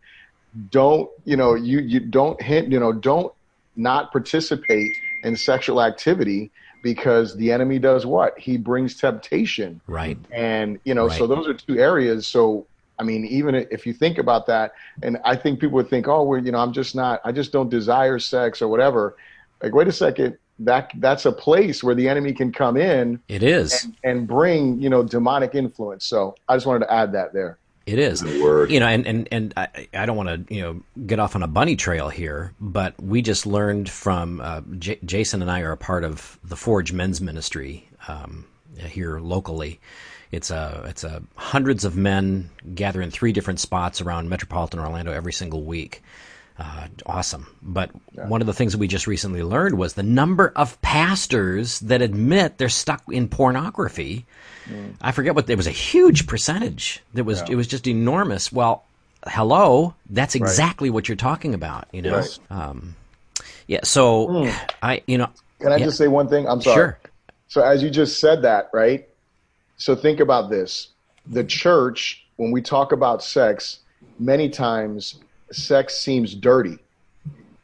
don't, 0.69 1.09
you 1.25 1.35
know, 1.35 1.55
you 1.55 1.79
you 1.79 1.99
don't 1.99 2.39
hint, 2.41 2.71
you 2.71 2.79
know, 2.79 2.93
don't 2.93 3.33
not 3.75 4.11
participate 4.11 4.91
in 5.23 5.35
sexual 5.35 5.81
activity 5.81 6.51
because 6.83 7.35
the 7.37 7.51
enemy 7.51 7.79
does 7.79 8.05
what? 8.05 8.37
He 8.37 8.57
brings 8.57 8.95
temptation. 8.97 9.81
Right. 9.87 10.17
And, 10.31 10.79
you 10.83 10.93
know, 10.93 11.07
right. 11.07 11.17
so 11.17 11.27
those 11.27 11.47
are 11.47 11.53
two 11.53 11.79
areas. 11.79 12.27
So 12.27 12.67
I 12.99 13.03
mean, 13.03 13.25
even 13.25 13.55
if 13.55 13.85
you 13.85 13.93
think 13.93 14.17
about 14.17 14.45
that, 14.47 14.73
and 15.01 15.17
I 15.25 15.35
think 15.35 15.59
people 15.59 15.75
would 15.75 15.89
think, 15.89 16.07
oh, 16.07 16.23
well, 16.23 16.43
you 16.43 16.51
know, 16.51 16.59
I'm 16.59 16.73
just 16.73 16.95
not, 16.95 17.21
I 17.25 17.31
just 17.31 17.51
don't 17.51 17.69
desire 17.69 18.19
sex 18.19 18.61
or 18.61 18.67
whatever. 18.67 19.17
Like, 19.61 19.73
wait 19.73 19.87
a 19.87 19.91
second, 19.91 20.37
that 20.59 20.91
that's 20.97 21.25
a 21.25 21.31
place 21.31 21.83
where 21.83 21.95
the 21.95 22.07
enemy 22.07 22.33
can 22.33 22.51
come 22.51 22.77
in. 22.77 23.19
It 23.27 23.43
is 23.43 23.83
and, 23.83 23.95
and, 24.03 24.27
bring 24.27 24.79
you 24.79 24.89
know 24.89 25.03
demonic 25.03 25.55
influence. 25.55 26.05
So 26.05 26.35
I 26.47 26.55
just 26.55 26.65
wanted 26.65 26.85
to 26.85 26.93
add 26.93 27.11
that 27.13 27.33
there. 27.33 27.57
It 27.85 27.99
is, 27.99 28.21
you 28.21 28.79
know, 28.79 28.87
and 28.87 29.05
and 29.05 29.27
and 29.29 29.53
I, 29.57 29.87
I 29.93 30.05
don't 30.05 30.15
want 30.15 30.47
to 30.47 30.53
you 30.53 30.61
know 30.61 30.81
get 31.05 31.19
off 31.19 31.35
on 31.35 31.43
a 31.43 31.47
bunny 31.47 31.75
trail 31.75 32.07
here, 32.07 32.53
but 32.59 33.01
we 33.01 33.21
just 33.21 33.45
learned 33.45 33.89
from 33.89 34.39
uh, 34.39 34.61
J- 34.79 34.99
Jayson 35.05 35.41
and 35.41 35.51
I 35.51 35.61
are 35.61 35.73
a 35.73 35.77
part 35.77 36.05
of 36.05 36.39
the 36.45 36.55
Forge 36.55 36.93
Men's 36.93 37.19
Ministry 37.19 37.89
um, 38.07 38.45
here 38.77 39.19
locally. 39.19 39.81
It's 40.31 40.49
a 40.49 40.85
it's 40.87 41.03
a 41.03 41.23
hundreds 41.35 41.83
of 41.83 41.97
men 41.97 42.49
gather 42.73 43.01
in 43.01 43.11
three 43.11 43.33
different 43.33 43.59
spots 43.59 43.99
around 43.99 44.29
metropolitan 44.29 44.79
Orlando 44.79 45.11
every 45.11 45.33
single 45.33 45.63
week 45.63 46.01
uh, 46.59 46.87
awesome. 47.05 47.47
But 47.61 47.91
yeah. 48.13 48.27
one 48.27 48.41
of 48.41 48.47
the 48.47 48.53
things 48.53 48.73
that 48.73 48.77
we 48.77 48.87
just 48.87 49.07
recently 49.07 49.43
learned 49.43 49.77
was 49.77 49.93
the 49.93 50.03
number 50.03 50.53
of 50.55 50.79
pastors 50.81 51.79
that 51.81 52.01
admit 52.01 52.57
they're 52.57 52.69
stuck 52.69 53.03
in 53.09 53.27
pornography. 53.27 54.25
Mm. 54.65 54.95
I 55.01 55.11
forget 55.11 55.35
what 55.35 55.49
it 55.49 55.55
was 55.57 55.67
a 55.67 55.71
huge 55.71 56.27
percentage. 56.27 57.01
That 57.13 57.23
was 57.23 57.39
yeah. 57.39 57.47
it 57.51 57.55
was 57.55 57.67
just 57.67 57.87
enormous. 57.87 58.51
Well, 58.51 58.83
hello, 59.27 59.95
that's 60.09 60.35
exactly 60.35 60.89
right. 60.89 60.93
what 60.93 61.09
you're 61.09 61.15
talking 61.15 61.53
about. 61.53 61.87
You 61.91 62.03
know, 62.03 62.23
um, 62.49 62.95
yeah. 63.67 63.81
So 63.83 64.27
mm. 64.27 64.73
I, 64.81 65.01
you 65.07 65.17
know, 65.17 65.29
can 65.59 65.71
I 65.71 65.77
yeah. 65.77 65.85
just 65.85 65.97
say 65.97 66.07
one 66.07 66.29
thing? 66.29 66.47
I'm 66.47 66.61
sorry. 66.61 66.75
Sure. 66.75 66.99
So 67.47 67.61
as 67.61 67.81
you 67.83 67.89
just 67.89 68.19
said 68.19 68.43
that, 68.43 68.69
right? 68.73 69.07
So 69.77 69.95
think 69.95 70.19
about 70.19 70.51
this: 70.51 70.89
the 71.25 71.43
church, 71.43 72.25
when 72.35 72.51
we 72.51 72.61
talk 72.61 72.91
about 72.91 73.23
sex, 73.23 73.79
many 74.19 74.49
times 74.49 75.15
sex 75.53 75.97
seems 75.97 76.35
dirty 76.35 76.79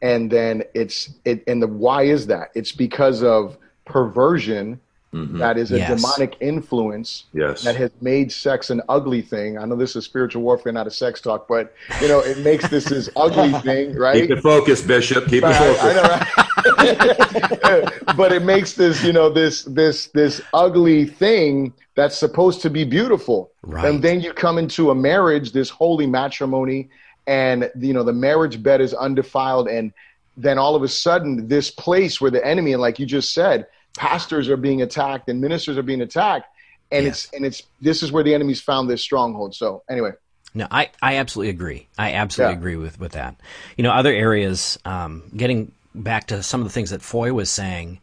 and 0.01 0.31
then 0.31 0.63
it's 0.73 1.11
it 1.25 1.43
and 1.47 1.61
the 1.61 1.67
why 1.67 2.03
is 2.03 2.27
that 2.27 2.51
it's 2.55 2.71
because 2.71 3.23
of 3.23 3.57
perversion 3.85 4.79
mm-hmm. 5.13 5.37
that 5.37 5.57
is 5.57 5.71
a 5.71 5.77
yes. 5.77 5.89
demonic 5.89 6.37
influence 6.39 7.25
yes. 7.33 7.63
that 7.63 7.75
has 7.75 7.91
made 8.01 8.31
sex 8.31 8.69
an 8.69 8.81
ugly 8.87 9.21
thing 9.21 9.57
i 9.57 9.65
know 9.65 9.75
this 9.75 9.95
is 9.95 10.05
spiritual 10.05 10.41
warfare 10.41 10.71
not 10.71 10.87
a 10.87 10.91
sex 10.91 11.19
talk 11.19 11.47
but 11.47 11.73
you 12.01 12.07
know 12.07 12.19
it 12.19 12.37
makes 12.39 12.67
this 12.69 12.85
this 12.85 13.09
ugly 13.15 13.51
thing 13.61 13.93
right 13.95 14.21
keep 14.21 14.31
it 14.31 14.41
focused 14.41 14.87
bishop 14.87 15.27
keep 15.27 15.43
it 15.43 15.53
focused 15.53 15.83
I, 15.83 15.89
I 15.89 15.93
know, 15.93 16.01
right? 16.03 16.49
but 18.17 18.31
it 18.31 18.43
makes 18.43 18.73
this 18.73 19.03
you 19.03 19.11
know 19.11 19.29
this 19.29 19.63
this 19.63 20.07
this 20.07 20.41
ugly 20.53 21.05
thing 21.05 21.73
that's 21.95 22.17
supposed 22.17 22.61
to 22.61 22.69
be 22.69 22.85
beautiful 22.85 23.51
right. 23.63 23.85
and 23.85 24.01
then 24.01 24.21
you 24.21 24.31
come 24.31 24.57
into 24.57 24.91
a 24.91 24.95
marriage 24.95 25.51
this 25.51 25.69
holy 25.69 26.07
matrimony 26.07 26.89
and 27.29 27.69
you 27.79 27.93
know 27.93 28.03
the 28.03 28.11
marriage 28.11 28.61
bed 28.61 28.81
is 28.81 28.93
undefiled 28.93 29.67
and 29.69 29.93
then 30.35 30.57
all 30.57 30.75
of 30.75 30.81
a 30.81 30.87
sudden 30.87 31.47
this 31.47 31.69
place 31.69 32.19
where 32.19 32.31
the 32.31 32.43
enemy 32.45 32.73
and 32.73 32.81
like 32.81 32.97
you 32.97 33.05
just 33.05 33.33
said 33.33 33.67
pastors 33.95 34.49
are 34.49 34.57
being 34.57 34.81
attacked 34.81 35.29
and 35.29 35.39
ministers 35.39 35.77
are 35.77 35.83
being 35.83 36.01
attacked 36.01 36.47
and 36.91 37.05
yes. 37.05 37.25
it's 37.25 37.33
and 37.33 37.45
it's 37.45 37.63
this 37.79 38.01
is 38.01 38.11
where 38.11 38.23
the 38.23 38.33
enemy's 38.33 38.59
found 38.59 38.89
this 38.89 39.01
stronghold 39.01 39.55
so 39.55 39.83
anyway 39.89 40.11
no, 40.51 40.65
I, 40.71 40.89
I 40.99 41.17
absolutely 41.17 41.51
agree. 41.51 41.87
I 41.95 42.13
absolutely 42.13 42.53
yeah. 42.53 42.57
agree 42.57 42.75
with, 42.75 42.99
with 42.99 43.11
that. 43.11 43.35
You 43.77 43.83
know, 43.83 43.91
other 43.91 44.11
areas, 44.11 44.79
um, 44.83 45.21
getting 45.37 45.73
back 45.93 46.25
to 46.27 46.41
some 46.41 46.59
of 46.59 46.65
the 46.65 46.73
things 46.73 46.89
that 46.89 47.03
Foye 47.03 47.31
was 47.31 47.51
saying, 47.51 47.99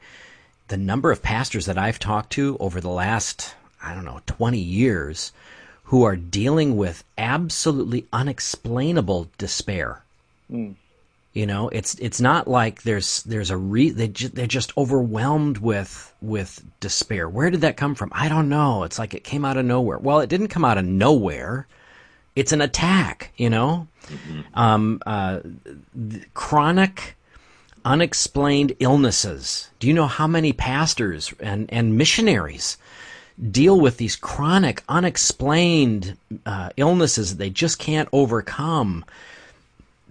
the 0.68 0.76
number 0.76 1.10
of 1.10 1.24
pastors 1.24 1.66
that 1.66 1.76
I've 1.76 1.98
talked 1.98 2.30
to 2.34 2.56
over 2.60 2.80
the 2.80 2.88
last, 2.88 3.56
I 3.82 3.96
don't 3.96 4.04
know, 4.04 4.20
20 4.26 4.58
years 4.58 5.32
who 5.86 6.02
are 6.02 6.16
dealing 6.16 6.76
with 6.76 7.04
absolutely 7.16 8.06
unexplainable 8.12 9.28
despair. 9.38 10.02
Mm. 10.50 10.74
You 11.32 11.46
know, 11.46 11.68
it's 11.68 11.94
it's 11.96 12.20
not 12.20 12.48
like 12.48 12.82
there's 12.82 13.22
there's 13.24 13.50
a 13.50 13.56
re 13.56 13.90
they 13.90 14.08
ju- 14.08 14.28
they're 14.28 14.46
just 14.46 14.76
overwhelmed 14.76 15.58
with 15.58 16.12
with 16.22 16.64
despair. 16.80 17.28
Where 17.28 17.50
did 17.50 17.60
that 17.60 17.76
come 17.76 17.94
from? 17.94 18.10
I 18.14 18.28
don't 18.28 18.48
know. 18.48 18.84
It's 18.84 18.98
like 18.98 19.12
it 19.14 19.22
came 19.22 19.44
out 19.44 19.58
of 19.58 19.66
nowhere. 19.66 19.98
Well, 19.98 20.20
it 20.20 20.30
didn't 20.30 20.48
come 20.48 20.64
out 20.64 20.78
of 20.78 20.86
nowhere. 20.86 21.66
It's 22.34 22.52
an 22.52 22.62
attack. 22.62 23.32
You 23.36 23.50
know, 23.50 23.86
mm-hmm. 24.06 24.40
um, 24.54 25.02
uh, 25.04 25.40
chronic 26.32 27.16
unexplained 27.84 28.74
illnesses. 28.80 29.70
Do 29.78 29.86
you 29.86 29.94
know 29.94 30.06
how 30.06 30.26
many 30.26 30.52
pastors 30.52 31.34
and 31.38 31.68
and 31.70 31.98
missionaries? 31.98 32.78
Deal 33.50 33.78
with 33.78 33.96
these 33.96 34.16
chronic, 34.16 34.82
unexplained 34.88 36.16
uh, 36.44 36.70
illnesses 36.76 37.30
that 37.30 37.38
they 37.38 37.50
just 37.50 37.78
can't 37.78 38.08
overcome. 38.12 39.04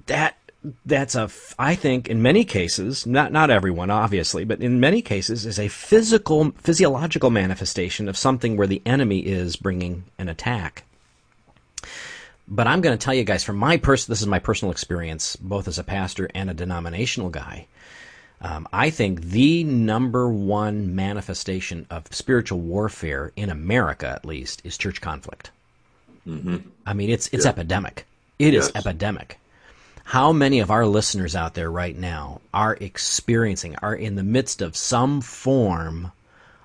That 0.08 0.38
that's 0.86 1.15
a 1.15 1.29
I 1.60 1.75
think 1.75 2.08
in 2.08 2.22
many 2.22 2.44
cases, 2.44 3.05
not 3.05 3.32
not 3.32 3.50
everyone 3.50 3.89
obviously, 3.91 4.46
but 4.46 4.62
in 4.62 4.79
many 4.79 5.01
cases 5.01 5.46
is 5.46 5.60
a 5.60 5.67
physical 5.67 6.51
physiological 6.51 7.29
manifestation 7.29 8.08
of 8.08 8.17
something 8.17 8.58
where 8.58 8.67
the 8.67 8.82
enemy 8.86 9.20
is 9.20 9.55
bringing 9.55 10.05
an 10.17 10.29
attack. 10.29 10.84
But 12.48 12.67
I'm 12.67 12.82
going 12.82 12.96
to 12.98 13.03
tell 13.03 13.13
you 13.13 13.24
guys 13.24 13.44
from 13.44 13.58
my 13.58 13.77
person, 13.77 14.12
this 14.12 14.22
is 14.22 14.27
my 14.27 14.39
personal 14.39 14.72
experience, 14.72 15.36
both 15.36 15.67
as 15.67 15.79
a 15.79 15.84
pastor 15.84 16.29
and 16.36 16.50
a 16.50 16.53
denominational 16.53 17.29
guy. 17.29 17.67
Um, 18.46 18.68
I 18.72 18.92
think 18.92 19.22
the 19.22 19.64
number 19.64 20.30
one 20.30 20.94
manifestation 20.94 21.88
of 21.90 22.06
spiritual 22.14 22.60
warfare 22.60 23.32
in 23.36 23.50
America, 23.50 24.08
at 24.08 24.24
least, 24.24 24.62
is 24.64 24.78
church 24.78 25.02
conflict. 25.02 25.50
Mm-hmm. 26.28 26.58
I 26.86 26.94
mean, 26.94 27.10
it's 27.10 27.28
it's 27.32 27.46
yeah. 27.46 27.50
epidemic. 27.50 28.06
It 28.38 28.54
yes. 28.54 28.68
is 28.68 28.75
epidemic. 28.75 29.40
How 30.04 30.32
many 30.32 30.60
of 30.60 30.70
our 30.70 30.86
listeners 30.86 31.36
out 31.36 31.56
there 31.56 31.72
right 31.72 31.98
now 31.98 32.40
are 32.54 32.78
experiencing, 32.80 33.78
are 33.78 33.96
in 33.96 34.14
the 34.14 34.22
midst 34.24 34.62
of 34.62 34.78
some 34.78 35.22
form 35.22 36.12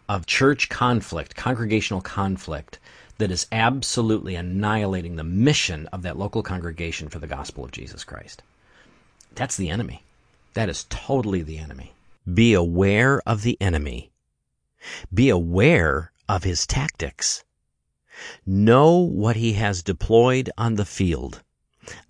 of 0.07 0.27
church 0.27 0.69
conflict, 0.69 1.35
congregational 1.35 2.03
conflict 2.03 2.79
that 3.17 3.31
is 3.31 3.47
absolutely 3.53 4.35
annihilating 4.35 5.17
the 5.17 5.25
mission 5.25 5.87
of 5.95 6.03
that 6.03 6.19
local 6.19 6.43
congregation 6.43 7.09
for 7.09 7.21
the 7.21 7.27
gospel 7.27 7.65
of 7.65 7.73
Jesus 7.73 8.05
Christ? 8.05 8.43
That's 9.35 9.57
the 9.57 9.71
enemy. 9.71 10.03
That 10.55 10.69
is 10.69 10.87
totally 10.91 11.43
the 11.43 11.59
enemy. 11.59 11.95
Be 12.33 12.55
aware 12.55 13.23
of 13.27 13.43
the 13.43 13.57
enemy. 13.61 14.11
Be 15.13 15.29
aware 15.29 16.13
of 16.29 16.45
his 16.45 16.67
tactics. 16.67 17.45
Know 18.45 18.97
what 18.99 19.37
he 19.37 19.55
has 19.55 19.83
deployed 19.83 20.51
on 20.59 20.75
the 20.75 20.85
field. 20.85 21.43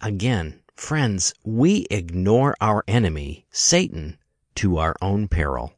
Again, 0.00 0.60
friends, 0.74 1.34
we 1.44 1.86
ignore 1.90 2.56
our 2.60 2.82
enemy, 2.88 3.46
Satan, 3.50 4.18
to 4.56 4.78
our 4.78 4.96
own 5.00 5.28
peril. 5.28 5.74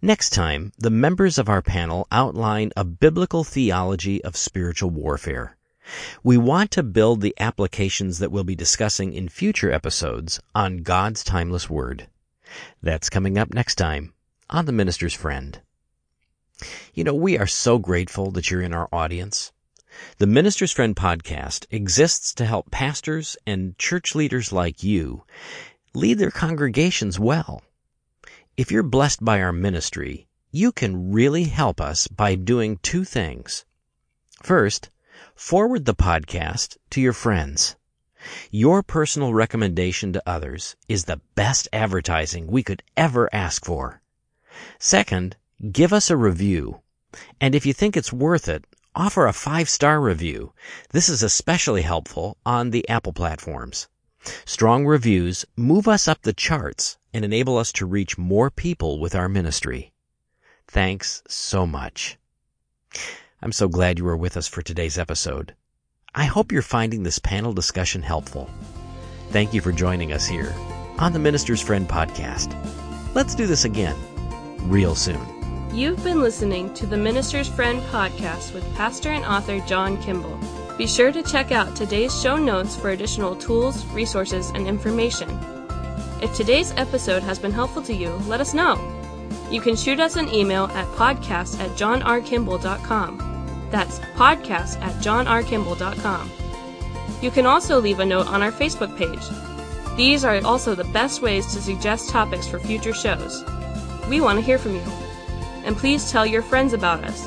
Next 0.00 0.30
time, 0.30 0.72
the 0.78 0.90
members 0.90 1.38
of 1.38 1.48
our 1.48 1.62
panel 1.62 2.06
outline 2.12 2.70
a 2.76 2.84
biblical 2.84 3.44
theology 3.44 4.22
of 4.24 4.36
spiritual 4.36 4.90
warfare. 4.90 5.55
We 6.22 6.36
want 6.36 6.70
to 6.72 6.82
build 6.82 7.20
the 7.20 7.34
applications 7.38 8.18
that 8.18 8.30
we'll 8.30 8.44
be 8.44 8.56
discussing 8.56 9.12
in 9.12 9.28
future 9.28 9.70
episodes 9.70 10.40
on 10.54 10.78
God's 10.78 11.22
timeless 11.22 11.70
Word. 11.70 12.08
That's 12.82 13.10
coming 13.10 13.38
up 13.38 13.52
next 13.52 13.76
time 13.76 14.12
on 14.50 14.66
The 14.66 14.72
Minister's 14.72 15.14
Friend. 15.14 15.60
You 16.94 17.04
know, 17.04 17.14
we 17.14 17.38
are 17.38 17.46
so 17.46 17.78
grateful 17.78 18.30
that 18.32 18.50
you're 18.50 18.62
in 18.62 18.72
our 18.72 18.88
audience. 18.92 19.52
The 20.18 20.26
Minister's 20.26 20.72
Friend 20.72 20.94
podcast 20.94 21.66
exists 21.70 22.34
to 22.34 22.44
help 22.44 22.70
pastors 22.70 23.36
and 23.46 23.78
church 23.78 24.14
leaders 24.14 24.52
like 24.52 24.82
you 24.82 25.24
lead 25.94 26.18
their 26.18 26.30
congregations 26.30 27.18
well. 27.18 27.62
If 28.56 28.70
you're 28.70 28.82
blessed 28.82 29.24
by 29.24 29.40
our 29.40 29.52
ministry, 29.52 30.28
you 30.50 30.72
can 30.72 31.12
really 31.12 31.44
help 31.44 31.80
us 31.80 32.08
by 32.08 32.34
doing 32.34 32.78
two 32.78 33.04
things. 33.04 33.64
First, 34.42 34.90
Forward 35.36 35.84
the 35.84 35.94
podcast 35.94 36.78
to 36.88 37.00
your 37.00 37.12
friends. 37.12 37.76
Your 38.50 38.82
personal 38.82 39.34
recommendation 39.34 40.14
to 40.14 40.22
others 40.26 40.76
is 40.88 41.04
the 41.04 41.20
best 41.34 41.68
advertising 41.74 42.46
we 42.46 42.62
could 42.62 42.82
ever 42.96 43.28
ask 43.34 43.62
for. 43.62 44.00
Second, 44.78 45.36
give 45.70 45.92
us 45.92 46.08
a 46.08 46.16
review. 46.16 46.80
And 47.38 47.54
if 47.54 47.66
you 47.66 47.74
think 47.74 47.98
it's 47.98 48.14
worth 48.14 48.48
it, 48.48 48.64
offer 48.94 49.26
a 49.26 49.34
five 49.34 49.68
star 49.68 50.00
review. 50.00 50.54
This 50.90 51.10
is 51.10 51.22
especially 51.22 51.82
helpful 51.82 52.38
on 52.46 52.70
the 52.70 52.88
Apple 52.88 53.12
platforms. 53.12 53.88
Strong 54.46 54.86
reviews 54.86 55.44
move 55.54 55.86
us 55.86 56.08
up 56.08 56.22
the 56.22 56.32
charts 56.32 56.96
and 57.12 57.26
enable 57.26 57.58
us 57.58 57.72
to 57.72 57.84
reach 57.84 58.16
more 58.16 58.50
people 58.50 58.98
with 58.98 59.14
our 59.14 59.28
ministry. 59.28 59.92
Thanks 60.66 61.22
so 61.28 61.66
much. 61.66 62.16
I'm 63.42 63.52
so 63.52 63.68
glad 63.68 63.98
you 63.98 64.08
are 64.08 64.16
with 64.16 64.36
us 64.36 64.48
for 64.48 64.62
today's 64.62 64.96
episode. 64.98 65.54
I 66.14 66.24
hope 66.24 66.50
you're 66.50 66.62
finding 66.62 67.02
this 67.02 67.18
panel 67.18 67.52
discussion 67.52 68.00
helpful. 68.02 68.48
Thank 69.30 69.52
you 69.52 69.60
for 69.60 69.72
joining 69.72 70.12
us 70.12 70.26
here 70.26 70.54
on 70.98 71.12
the 71.12 71.18
Minister's 71.18 71.60
Friend 71.60 71.86
podcast. 71.86 72.54
Let's 73.14 73.34
do 73.34 73.46
this 73.46 73.66
again 73.66 73.94
real 74.62 74.94
soon. 74.94 75.20
You've 75.74 76.02
been 76.02 76.22
listening 76.22 76.72
to 76.74 76.86
the 76.86 76.96
Minister's 76.96 77.48
Friend 77.48 77.82
podcast 77.82 78.54
with 78.54 78.74
pastor 78.74 79.10
and 79.10 79.24
author 79.26 79.60
John 79.60 80.00
Kimball. 80.02 80.40
Be 80.78 80.86
sure 80.86 81.12
to 81.12 81.22
check 81.22 81.52
out 81.52 81.76
today's 81.76 82.18
show 82.18 82.36
notes 82.36 82.74
for 82.74 82.90
additional 82.90 83.36
tools, 83.36 83.84
resources, 83.86 84.50
and 84.54 84.66
information. 84.66 85.28
If 86.22 86.34
today's 86.34 86.72
episode 86.78 87.22
has 87.22 87.38
been 87.38 87.52
helpful 87.52 87.82
to 87.82 87.92
you, 87.94 88.10
let 88.26 88.40
us 88.40 88.54
know. 88.54 88.95
You 89.50 89.60
can 89.60 89.76
shoot 89.76 90.00
us 90.00 90.16
an 90.16 90.32
email 90.32 90.64
at 90.74 90.86
podcast 90.94 91.60
at 91.60 91.70
johnrkimball.com. 91.72 93.68
That's 93.70 93.98
podcast 94.00 94.80
at 94.80 94.94
johnrkimball.com. 95.02 96.30
You 97.22 97.30
can 97.30 97.46
also 97.46 97.80
leave 97.80 98.00
a 98.00 98.04
note 98.04 98.26
on 98.26 98.42
our 98.42 98.52
Facebook 98.52 98.96
page. 98.96 99.24
These 99.96 100.24
are 100.24 100.44
also 100.44 100.74
the 100.74 100.84
best 100.84 101.22
ways 101.22 101.46
to 101.54 101.62
suggest 101.62 102.10
topics 102.10 102.46
for 102.46 102.58
future 102.58 102.92
shows. 102.92 103.44
We 104.08 104.20
want 104.20 104.38
to 104.38 104.44
hear 104.44 104.58
from 104.58 104.74
you. 104.74 104.82
And 105.64 105.76
please 105.76 106.10
tell 106.10 106.26
your 106.26 106.42
friends 106.42 106.72
about 106.74 107.02
us. 107.04 107.26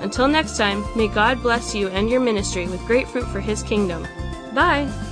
Until 0.00 0.28
next 0.28 0.56
time, 0.56 0.84
may 0.96 1.08
God 1.08 1.42
bless 1.42 1.74
you 1.74 1.88
and 1.88 2.08
your 2.08 2.20
ministry 2.20 2.66
with 2.66 2.84
great 2.86 3.08
fruit 3.08 3.26
for 3.26 3.40
His 3.40 3.62
kingdom. 3.62 4.06
Bye! 4.54 5.09